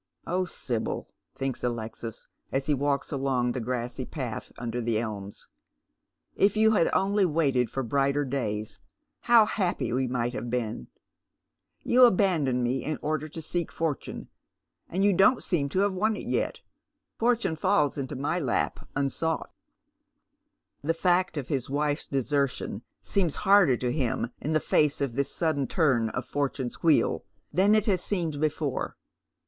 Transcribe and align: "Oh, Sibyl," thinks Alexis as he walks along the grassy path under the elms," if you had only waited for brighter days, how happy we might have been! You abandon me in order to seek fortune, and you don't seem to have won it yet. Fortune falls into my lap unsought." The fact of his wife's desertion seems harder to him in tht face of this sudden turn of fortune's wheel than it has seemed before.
"Oh, 0.25 0.45
Sibyl," 0.45 1.11
thinks 1.35 1.63
Alexis 1.63 2.27
as 2.51 2.65
he 2.65 2.73
walks 2.73 3.11
along 3.11 3.51
the 3.51 3.61
grassy 3.61 4.03
path 4.03 4.51
under 4.57 4.81
the 4.81 4.97
elms," 4.97 5.47
if 6.35 6.57
you 6.57 6.71
had 6.71 6.89
only 6.91 7.23
waited 7.23 7.69
for 7.69 7.83
brighter 7.83 8.25
days, 8.25 8.79
how 9.19 9.45
happy 9.45 9.93
we 9.93 10.07
might 10.07 10.33
have 10.33 10.49
been! 10.49 10.87
You 11.83 12.05
abandon 12.05 12.63
me 12.63 12.83
in 12.83 12.97
order 13.03 13.27
to 13.27 13.43
seek 13.43 13.71
fortune, 13.71 14.29
and 14.89 15.03
you 15.03 15.13
don't 15.13 15.43
seem 15.43 15.69
to 15.69 15.81
have 15.81 15.93
won 15.93 16.15
it 16.15 16.25
yet. 16.25 16.61
Fortune 17.19 17.55
falls 17.55 17.95
into 17.95 18.15
my 18.15 18.39
lap 18.39 18.89
unsought." 18.95 19.51
The 20.81 20.95
fact 20.95 21.37
of 21.37 21.47
his 21.49 21.69
wife's 21.69 22.07
desertion 22.07 22.81
seems 23.03 23.35
harder 23.45 23.77
to 23.77 23.91
him 23.91 24.31
in 24.41 24.55
tht 24.55 24.63
face 24.63 24.99
of 24.99 25.13
this 25.13 25.31
sudden 25.31 25.67
turn 25.67 26.09
of 26.09 26.25
fortune's 26.25 26.81
wheel 26.81 27.23
than 27.53 27.75
it 27.75 27.85
has 27.85 28.03
seemed 28.03 28.41
before. 28.41 28.97